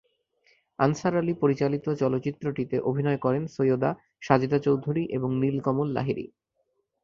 [0.79, 3.89] Answer Ali পরিচালিত চলচ্চিত্রটিতে অভিনয় করেন সৈয়দা
[4.21, 6.25] সাজেদা চৌধুরী এবং নীলকমল লাহিড়ী।